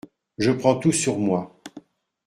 Je 0.39 0.49
prends 0.49 0.77
tout 0.77 0.91
sur 0.91 1.19
moi… 1.19 1.61